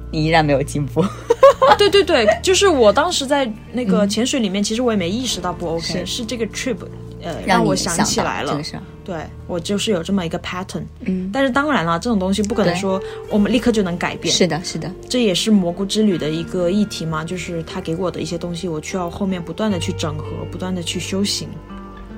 [0.09, 1.01] 你依然没有进步。
[1.67, 6.77] 啊，对对对，就是我当时在那个潜水里面，其实我也没意识到不 OK，是是这个 trip，
[7.21, 8.83] 呃，让我想起来了这个，事儿。
[9.03, 10.83] 对我就是有这么一个 pattern。
[11.01, 21.47] 嗯，但是当然了，这种东西不可能说我们立刻就能改变，是的，是的，这也是蘑菇之旅的一个议题嘛，就是他给我的一些东西，我需要后面不断的去整合，不断的去修行。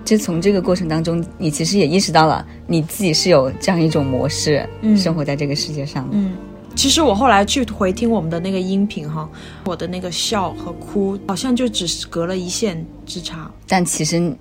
[0.04, 6.10] 就从这个过程当中，你其实也意识到了你自己是有这样一种模式，嗯生活在这个世界上的。
[6.12, 6.34] 嗯，
[6.76, 9.28] 其实我后来去回听我们的那个音频哈，
[9.64, 13.50] 我的那个笑和哭好像就只是隔了一线之差。
[13.68, 14.32] 但其实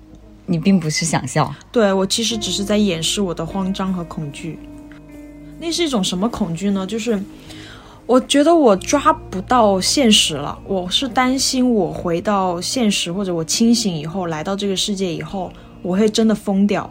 [0.45, 4.59] 你并不是想笑，对我其实只是在掩饰我的慌张和恐惧。
[5.59, 6.85] 那是一种什么恐惧呢？
[6.85, 7.19] 就是
[8.05, 16.87] 我觉得我抓不到现实了，我是担心我回到现实或者我清醒以后来到这个世界以后，我会真的疯掉。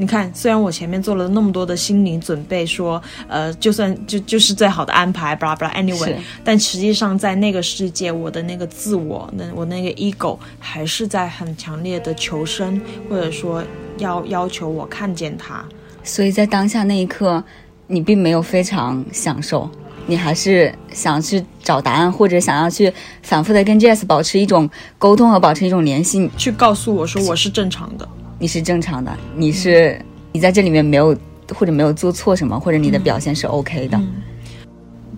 [0.00, 13.62] 你看，虽然我前面做了那么多的心理准备，说，呃，就算就就是最好的安排，巴拉巴拉，anyway，但实际上在那个世界，我的那个自我，那我那个 ego 还是在很强烈的求生，或者说
[13.98, 15.62] 要要求我看见它。
[16.02, 17.44] 所以在当下那一刻，
[17.86, 19.68] 你并没有非常享受，
[20.06, 22.90] 你还是想去找答案，或者想要去
[23.22, 26.30] 反复的跟 Jess 保持一种沟通和保持一种联系。
[26.38, 28.08] 去告诉我说我是正常的。
[28.40, 30.00] 你是正常的，你是
[30.32, 31.14] 你在这里面没有
[31.54, 34.00] 或者没有做错什么，或者你的表现是 OK 的，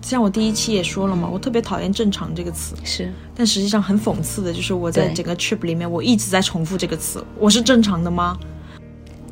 [0.01, 3.09] 像我第一期也说了嘛，我特别讨厌“正常”这个词，是。
[3.33, 5.13] 但实际上很讽刺的就是我在对。
[5.13, 8.37] 整个 trip 里面，我一直在重复这个词：我是正常的吗？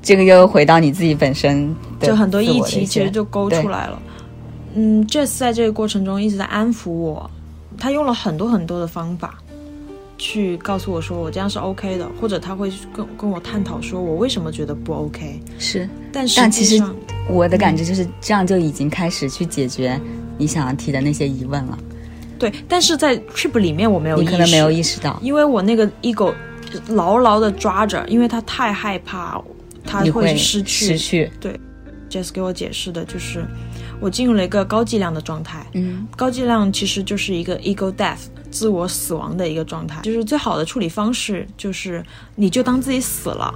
[0.02, 4.02] 这个又回到你自己本身就很多议题其实就勾出来了。
[4.74, 7.30] 嗯，Jess 在这个过程中一直在安抚我，
[7.78, 9.36] 他用了很多很多的方法
[10.22, 15.42] 去告诉我说我这样是 OK 的，或者他会跟跟我探讨说我为什么觉得不 OK。
[15.58, 15.90] 是。
[16.14, 16.84] 但是但其实，
[17.28, 20.00] 我的感觉就是这样就已经开始去解决
[20.38, 21.80] 你想要提的那些疑问了，
[22.38, 26.32] 对，但是在 trip 里面我没有意识，你可能没有意识到，因为我那个 ego
[26.90, 29.42] 牢牢的抓着，因为他太害怕
[29.84, 30.86] 他会失去。
[30.86, 31.32] 失去
[32.12, 33.44] ，Jess 给我解释的就是，
[34.00, 35.66] 我进入了一个高剂量的状态。
[35.74, 40.02] 嗯，高剂量其实就是一个 ego death，自我死亡的一个状态。
[40.02, 42.04] 就是最好的处理方式就是，
[42.36, 43.54] 你就当自己死了。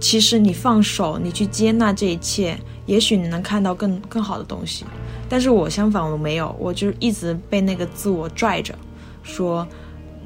[0.00, 4.84] 其实你放手，你去接纳这一切，也许你能看到更更好的东西。
[5.30, 8.74] 但是我相反，我没有，我就一直被那个自我拽着，
[9.22, 9.66] 说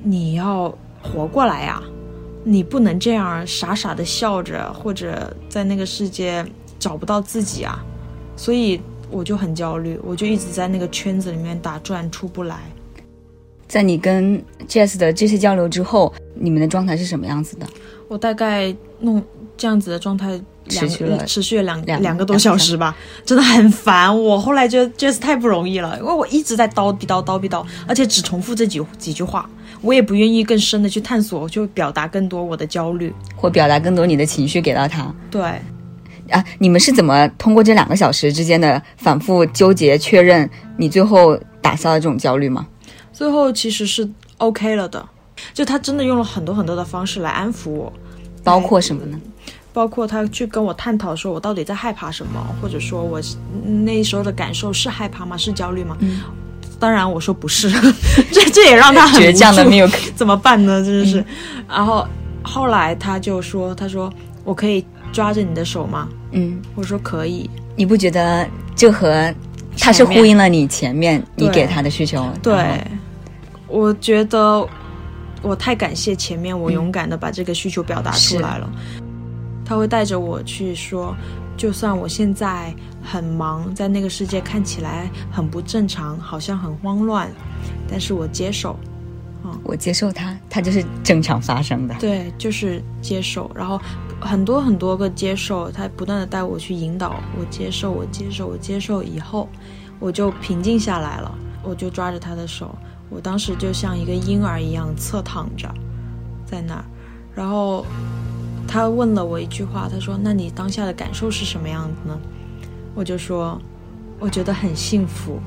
[0.02, 1.80] 你要活过来呀、
[2.42, 6.44] 你不能这样傻傻的笑着，或者在那个世界
[6.80, 7.78] 找不到自己啊。
[8.36, 12.58] 所以我就很焦虑，我就一直在那个圈子里面打转，出不来。
[13.68, 17.66] 在你跟 Jess 的这些交流之后，你们的状态是什么样子的？
[18.08, 19.22] 我大概弄
[19.56, 24.22] 这样子的状态持续了持续了两两两个多小时吧，真的很烦。
[24.22, 29.48] 我后来觉得 Jess 太不容易了，因为我一直在叨逼叨叨逼叨，而且只重复这几几句话，
[29.82, 33.12] 我也不愿意更深的去探索，就表达更多我的焦虑。
[33.36, 35.42] 或表达更多你的情绪给到他对，
[36.30, 36.42] 啊？
[36.58, 42.66] 你们是怎么通过这两个小时之间的反复纠结确认，你最后打消了这种焦虑吗？
[43.18, 45.04] 最后其实是 OK 了的，
[45.52, 47.92] 就他真的用了很多很多的方式来安抚我。
[48.44, 49.18] 包括什么呢？
[49.72, 53.20] 包括他去跟我探讨说我到底在害怕什么，或者说我
[53.66, 55.36] 嗯那时候的感受是害怕吗？
[55.36, 55.96] 是焦虑吗？
[56.78, 57.68] 当然我说不是，
[58.30, 60.80] 这这也让他很倔强的无助 Milk 怎么办呢？
[60.84, 61.24] 真的是。
[61.68, 62.06] 然后
[62.44, 64.08] 后来他就说，他说
[64.44, 66.08] 我可以抓着你的手吗？
[66.30, 67.50] 嗯，我说可以。
[67.74, 69.34] 你不觉得就和
[69.76, 72.22] 他是呼应了你前面你给他的需求？
[72.22, 72.60] 然对后，
[73.68, 74.66] 我觉得
[75.42, 78.70] 我太感谢前面我勇敢的把这个需求表达出来了。
[79.64, 81.14] 他会带着我去说，
[81.54, 87.30] 就算我现在很忙，在那个世界看起来很不正常，好像很慌乱，
[87.86, 88.74] 但是我接受，
[89.62, 91.94] 我接受他，他就是正常发生的。
[92.00, 93.78] 对，就是接受，然后
[94.18, 99.46] 很多很多个接受，他不断的带我去引导我接受，我接受，我接受以后，
[100.00, 101.30] 我就平静下来了，
[101.62, 102.74] 我就抓着他的手，
[103.10, 105.68] 我当时就像一个婴儿一样侧躺着，
[106.46, 106.84] 在那儿，
[107.34, 107.84] 然后
[108.66, 112.18] 他问了我一句话，他说：“那你当下的感受是什么样子呢？”
[112.94, 113.60] 我就说
[114.20, 115.38] ：“我觉得很幸福。”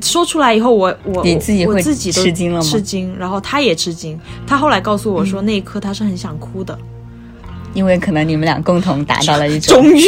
[0.00, 4.18] 说出来以后，我我你自己我自己都吃惊了吗吃惊，然后他也吃惊。
[4.46, 6.76] 他后来告诉我说，那一刻他是很想哭的。
[7.74, 10.02] 因为可能你们俩共同达到了一种，终于，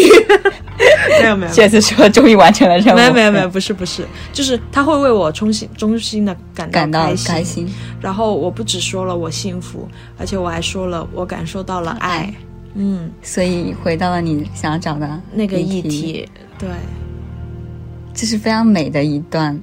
[1.21, 7.67] 没有没有这次说终于完成了任务，没有没有没有，不是不是，就是他会为我衷心衷心的感感到开心。
[8.01, 12.11] 然后我不只说了我幸福，而且我还说了我感受到了爱。
[12.11, 12.35] 爱。
[12.77, 16.69] 嗯，所以回到了你想要找的那个议题，对，
[18.13, 19.57] 这是非常美的一段，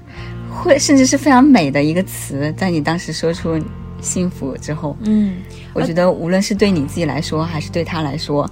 [0.50, 3.60] 会甚至是非常美的一个词，在你当时说出
[4.02, 5.38] 幸福之后，嗯，
[5.74, 8.50] 我觉得无论是对你自己来说，还是对他来说，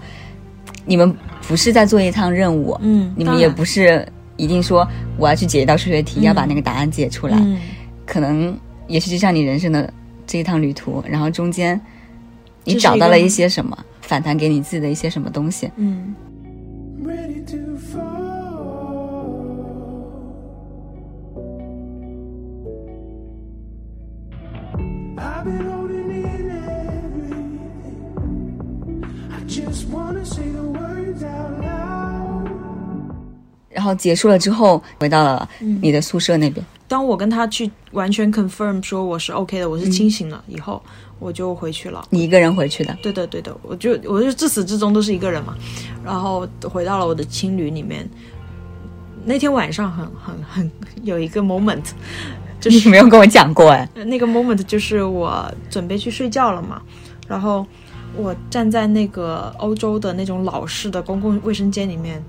[0.85, 1.13] 你们
[1.47, 4.07] 不是在做一趟任务，嗯你们也不是
[4.37, 6.23] 一定说我要去解一道数学题，嗯。
[6.23, 7.57] 要把那个答案解出来，嗯。
[8.05, 8.57] 可能
[8.87, 9.91] 也许就像你人生的
[10.25, 11.79] 这一趟旅途，然后中间
[12.63, 16.15] 你找到了一些什么，反弹给你自己的一些什么东西，嗯
[33.89, 35.49] 后结束了之后，回到了
[35.81, 40.81] 你的宿舍那边，当我跟他去完全 confirm 说我是 OK 的，我是清醒了以后，
[41.19, 42.05] 我就回去了。
[42.09, 45.55] 你一个人回去的，对的，对的，我就我就自始至终都是一个人嘛，
[46.03, 48.07] 然后回到了我的青旅里面。
[49.25, 50.71] 那天晚上很很很
[51.03, 51.83] 有一个 moment，
[52.59, 56.81] 就 你是没有跟我讲过哎，那个 moment 就是我准备去睡觉了嘛，
[57.27, 57.67] 然后
[58.15, 62.23] 我站在那个欧洲的那种老式的公共卫生间里面，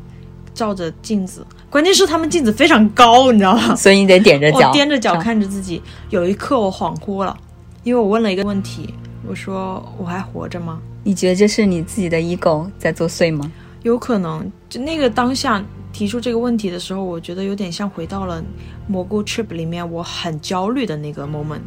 [0.54, 3.74] 照着镜子，关键是他们镜子非常高，你知道吗？
[3.76, 7.36] 所以你得踮着脚，我踮着脚，看着自己，有一刻我恍惚了，
[7.84, 8.94] 因为我问了一个问题，
[9.26, 10.80] 我说我还活着吗？
[11.02, 13.50] 你觉得这是你自己的 ego 在作祟吗？
[13.82, 18.44] 有可能，就那个当下提出这个问题的时候，我觉得有点像回到了
[18.86, 21.60] 蘑菇 trip 里面我很焦虑的那个 moment，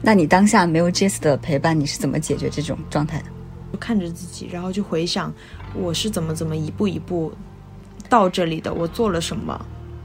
[0.00, 3.24] 那你当下没有 Jess 的陪伴，你是怎么解决这种状态的？
[3.70, 5.30] 就看着自己，然后就回想
[5.74, 7.30] 我是怎么怎么一步一步
[8.08, 9.60] 到这里的，我做了什么，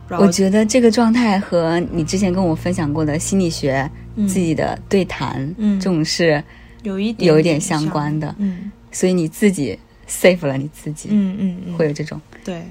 [0.10, 6.44] 我觉得这个状态和你之前跟我分享过的心理学、嗯自己的对谈，嗯这种是
[6.84, 12.20] 有一点有一点相关的，嗯所以你自己 save 了你自己，嗯嗯嗯，会有这种。
[12.44, 12.62] 对。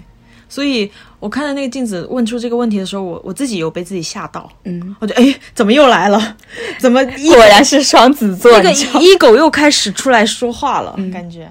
[0.49, 6.37] 所以我看到那个镜子问出这个问题的时候，我我自己有被自己吓到，嗯，我觉得哎，怎么又来了？
[6.79, 7.03] 怎么
[7.35, 11.51] 果然是双子座，那个你知道吗 ego 又开始出来说话了，感觉。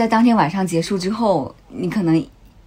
[0.00, 2.16] 在当天晚上结束之后，你可能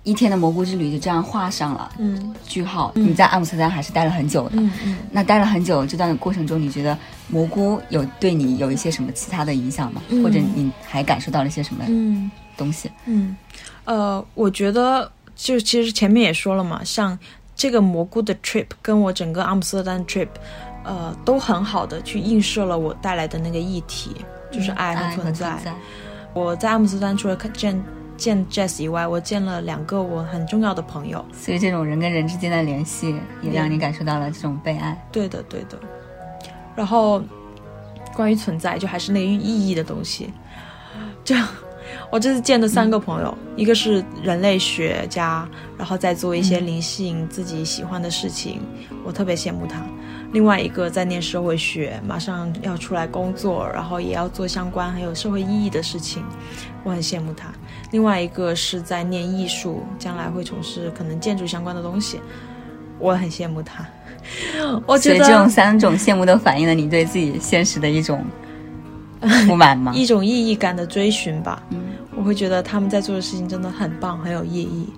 [0.04, 2.92] 一天的蘑菇之旅就这样画上了嗯句号。
[2.94, 6.96] 你在阿姆斯特丹还是待了很久的，嗯嗯，那待了很久这段过程中，你觉得
[7.28, 10.00] 蘑菇有对你有一些什么其他的影响吗？
[10.22, 12.92] 或者你还感受到了一些什么嗯东西？
[13.08, 13.36] 嗯，
[13.86, 17.18] 呃，我觉得就其实前面也说了嘛，像
[17.56, 20.28] 这个蘑菇的 trip 跟我整个阿姆斯特丹 trip，
[20.84, 24.16] 呃，都很好的去映射了我带来的那个议题，
[24.52, 25.58] 就是爱和存在。
[26.34, 27.84] 我在阿姆斯特丹除了看见
[28.18, 31.24] 见 Jess 以外，我见了两个我很重要的朋友。
[31.32, 35.00] 所以这种人跟人之间的联系，也让你感受到了这种被爱。
[35.12, 35.78] 对的，对的。
[36.76, 37.22] 然后
[38.16, 40.32] 关于存在，就还是那个意义的东西。
[41.24, 41.48] 这样，
[42.12, 48.62] 我这次见的三个朋友，一个是人类学家，然后再做一些灵性自己喜欢的事情，
[49.06, 49.82] 我特别羡慕他。
[50.34, 56.24] 另外一个在念社会学，马上要出来工作，然后也要做相关很有社会意义的事情，
[56.84, 57.50] 我很羡慕他。
[57.92, 62.20] 另外一个是在念艺术，将来会从事可能建筑相关的东西，
[62.98, 63.86] 我很羡慕他。
[64.88, 68.26] 我觉得所以这种三种羡慕都反映了你对自己现实的一种
[69.48, 69.92] 不满吗？
[69.96, 71.62] 一种意义感的追寻吧。
[71.70, 71.80] 嗯，
[72.16, 74.92] 我会觉得他们在做的事情真的很棒，很有意义，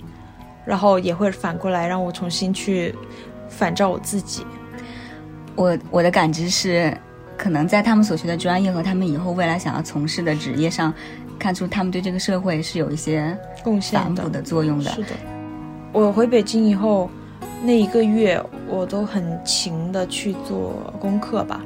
[0.63, 2.95] 然后也会反过来让我重新去
[3.49, 4.45] 反照我自己。
[5.55, 6.95] 我我的感知是，
[7.37, 10.93] 可能在他们所学的专业和他们以后未来想要从事的职业上，
[11.39, 14.91] 看出他们对这个社会是有一些贡献的反哺的作用的。
[14.91, 15.09] 是的，
[15.91, 17.09] 我回北京以后
[17.63, 21.61] 那一个月，我都很勤的去做功课吧。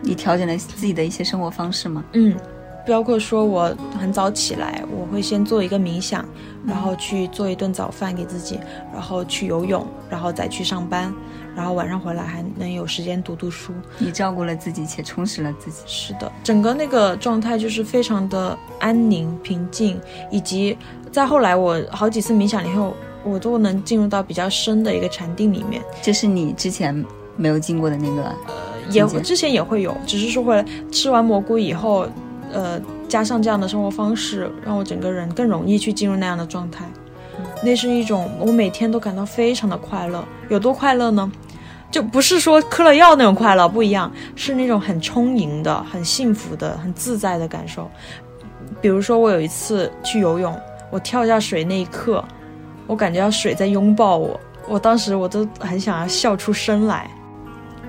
[0.00, 2.04] 你调整了自己的一些生活方式吗？
[2.14, 2.36] 嗯，
[2.84, 6.24] 包括说我很早起来，我会先做一个冥想，
[6.66, 8.58] 然后去做一顿早饭给自己，
[8.92, 11.14] 然后去游泳，然后再去上班，
[11.54, 13.72] 然后晚上回来还能有时间读读书。
[13.98, 15.82] 你照顾了自己，且充实了自己。
[15.86, 20.00] 是的，整个那个状态就是非常的安宁、平静，
[20.30, 20.76] 以及
[21.10, 22.94] 在后来我好几次冥想以后，
[23.24, 25.82] 我都能进入到比较深的一个禅定里面。
[26.00, 27.04] 这是你之前
[27.36, 28.54] 没有进过的那个，呃
[28.90, 32.06] 也之前也会有，只是说回来吃完蘑菇以后，
[32.52, 36.84] 呃，加上这样的生活方式，让我整个人更容易去进入那样的状态。
[37.62, 41.30] 那是一种我每天都感到非常的快乐，有多快乐呢？
[41.90, 47.90] 就不是说嗑了药那种快乐，不一样，是那种很充盈的、很幸福的、很自在的感受。
[48.80, 50.58] 比如说，我有一次去游泳，
[50.90, 52.24] 我跳下水那一刻，
[52.86, 57.10] 我感觉到水在拥抱我，我当时我都很想要笑出声来。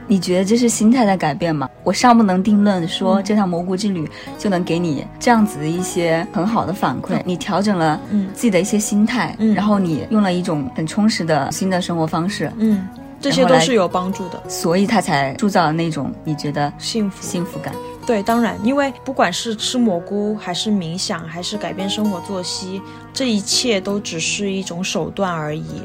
[0.07, 1.69] 你觉得这是心态的改变吗？
[1.83, 7.21] 我尚不能定论说这趟蘑菇之旅就能给你这样子的一些很好的反馈。
[7.25, 12.87] 你调整了嗯自己的一些心态，嗯然后你用了一种很充实的新的生活方式，嗯，
[13.19, 17.21] 这些都是有帮助的，所以他才铸造了那种你觉得幸福。
[17.21, 17.73] 幸福感。
[18.05, 22.81] 对，当然，因为不管是吃蘑菇，还是冥想，还是改变生活作息，
[23.13, 25.81] 这一切都只是一种手段而已，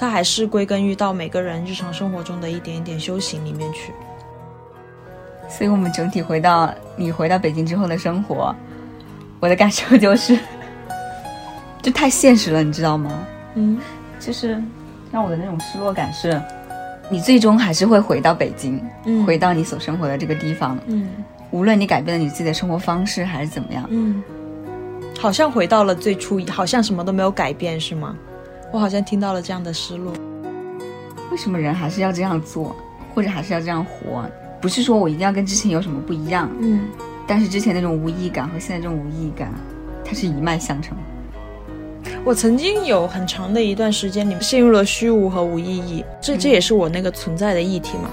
[0.00, 3.92] 它还是归根于到每个人日常生活中的一点一点修行里面去。
[5.46, 8.54] 所以我们整体回到你回到北京之后的生活，
[9.40, 10.38] 我的感受 就是，
[11.82, 13.26] 就太现实了，你知道吗？
[13.56, 13.78] 嗯
[14.18, 14.62] 就是
[15.12, 16.40] 让我的那种失落感是，
[17.10, 21.10] 你最终还是会回到北京，嗯回到你所生活的这个地方，嗯
[21.50, 24.22] 无论你改变了你自己的生活方式还是怎么样，嗯，
[25.18, 28.16] 好像回到了最初，好像什么都没有改变，是吗？
[28.72, 30.12] 我好像听到了这样的失落。
[31.30, 32.74] 为什么人还是要这样做，
[33.14, 34.28] 或者还是要这样活？
[34.60, 36.88] 不是说我一定要跟之前有什么不一样，嗯
[37.26, 39.54] 但是之前那种无意义感和现在这种无意义感，
[40.04, 40.96] 它是一脉相承。
[42.24, 48.10] 我曾经有很长的一段时间里面陷入了虚无和无意义，这这也是我那个存在的议题嘛。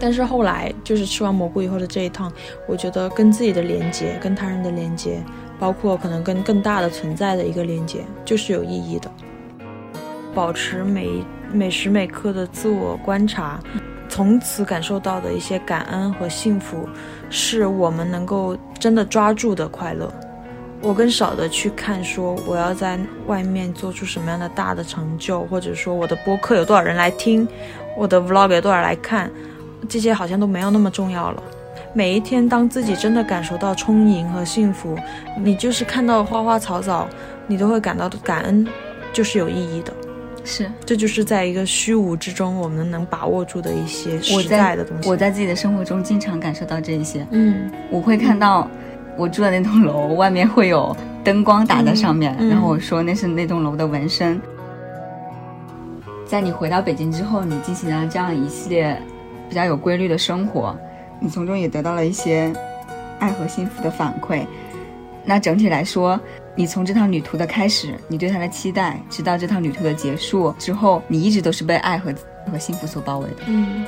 [0.00, 2.30] 但是后来就是吃完蘑菇以后的这一趟，
[2.66, 5.22] 我觉得跟自己的连接、跟他人的连接，
[5.58, 9.10] 包括可能跟更大的存在的一个连接，就是有意义的。
[10.38, 13.58] 保持每每时每刻的自我观察，
[14.08, 16.88] 从此感受到的一些感恩和幸福，
[17.28, 20.08] 是我们能够真的抓住的快乐。
[20.80, 27.44] 我更少的去看说我要在外面做出什么样的大的成就，或者说我的播客有多少人来听，
[27.96, 29.28] 我的 vlog 有多少来看，
[29.88, 31.42] 这些好像都没有那么重要了。
[31.92, 34.96] 每一天，当自己真的感受到充盈和幸福，
[35.36, 37.08] 你就是看到花花草草，
[37.48, 38.64] 你都会感到感恩，
[39.12, 39.92] 就是有意义的。
[40.48, 45.08] 是这就是在一个虚无之中，我们能把握住的一些我实在的东西。
[45.08, 48.66] 我在自己的生活中经常感受到这一些，嗯我会看到
[49.16, 54.40] 我住的那栋楼外面会有灯光打在上面，然后我说那是那栋楼的纹身。
[56.26, 59.00] 在你回到北京之后，你进行了这样一系列
[59.48, 60.74] 比较有规律的生活，
[61.20, 62.50] 你从中也得到了一些
[63.18, 64.46] 爱和幸福的反馈。
[65.24, 66.18] 那整体来说，
[66.58, 72.12] 你从这趟旅途的开始，你对他的期待，直到这趟旅途的结束之后，你一直都是被爱和
[72.50, 73.36] 和幸福所包围的。
[73.46, 73.86] 嗯，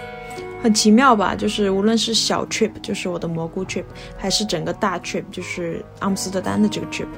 [0.63, 1.35] 很奇妙吧？
[1.35, 3.83] 就是无论是小 trip，就是我的蘑菇 trip，
[4.17, 7.09] 还是整个大 trip，就是阿姆斯特丹的这个 trip，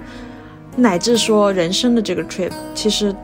[0.74, 3.14] 乃至说人生的这个 trip，其实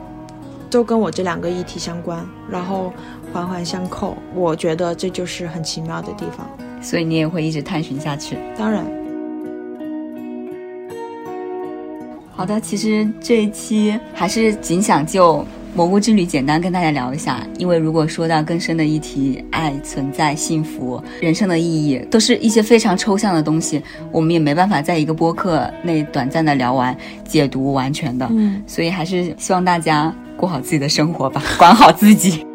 [0.68, 2.92] 都跟我这两个议题相关，然后
[3.32, 4.14] 环环相扣。
[4.34, 6.46] 我觉得这就是很奇妙的地方。
[6.82, 8.36] 所以你也会一直探寻下去。
[8.54, 8.84] 当然，
[12.38, 23.82] 好的，其实这一期还是仅想就蘑菇之旅简单跟大家聊一下，因为如果说到更深的议题，爱、存在、幸福、人生的意义，都是一些非常抽象的东西，
[24.12, 28.24] 我们也没办法在一个播客内短暂的聊完、解读完全的。
[28.30, 32.46] 嗯，所以还是希望大家过好自己的生活吧，管好自己。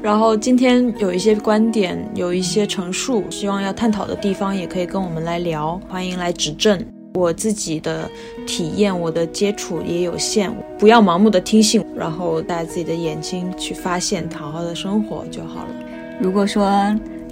[0.00, 6.80] 然后今天有一些观点，有一些陈述，希望要探讨的地方，也可以跟我们来聊，欢迎来指正。
[7.14, 8.08] 我自己的
[8.46, 15.74] 体验，我的接触也有限，不要盲目的听信，然后带自己的眼睛去发现，好好的生活就好了。
[16.20, 16.70] 如果说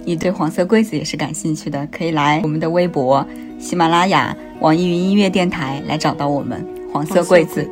[0.03, 3.25] 你对黄色柜子也是感兴趣的，可以来我们的微博、
[3.59, 7.67] 喜马拉雅、网易云音乐电台来找到我们黄色柜子。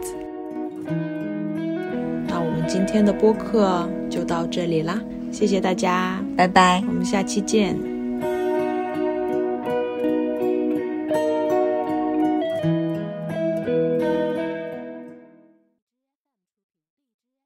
[2.27, 5.01] 那我们今天的播客就到这里啦，
[5.31, 6.83] 谢谢大家，拜拜。
[6.87, 7.96] 我们下期见。